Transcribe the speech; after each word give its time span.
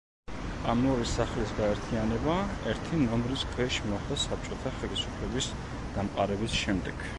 ამ 0.71 0.79
ორი 0.91 1.03
სახლის 1.09 1.51
გაერთიანება 1.59 2.37
ერთი 2.71 3.03
ნომრის 3.03 3.45
ქვეშ 3.53 3.79
მოხდა 3.93 4.19
საბჭოთა 4.25 4.75
ხელისუფლების 4.81 5.53
დამყარების 5.99 6.61
შემდეგ. 6.65 7.09